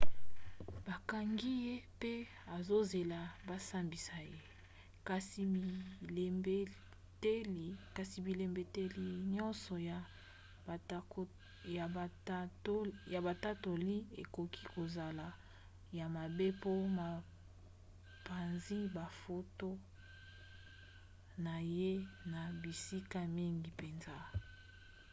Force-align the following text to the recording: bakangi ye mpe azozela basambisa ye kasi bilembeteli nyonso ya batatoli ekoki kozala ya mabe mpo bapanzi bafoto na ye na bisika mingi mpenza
bakangi 0.87 1.53
ye 1.65 1.75
mpe 1.97 2.13
azozela 2.55 3.19
basambisa 3.47 4.17
ye 4.31 4.39
kasi 7.97 8.17
bilembeteli 8.25 9.07
nyonso 9.35 9.73
ya 13.11 13.19
batatoli 13.25 13.95
ekoki 14.21 14.63
kozala 14.73 15.27
ya 15.97 16.05
mabe 16.15 16.47
mpo 16.59 16.71
bapanzi 16.97 18.79
bafoto 18.95 19.69
na 21.45 21.55
ye 21.77 21.91
na 22.31 22.41
bisika 22.61 23.19
mingi 23.35 23.69
mpenza 23.75 24.15